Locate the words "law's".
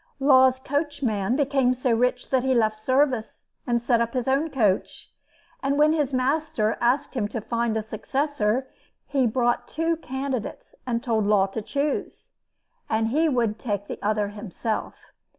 0.19-0.57